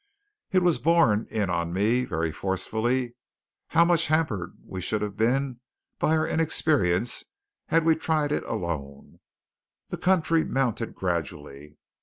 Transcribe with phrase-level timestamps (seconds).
[0.51, 3.13] It was borne in on me very forcibly
[3.67, 5.59] how much hampered we should have been
[5.99, 7.25] by our inexperience
[7.67, 9.19] had we tried it alone.
[9.89, 11.77] The country mounted gradually.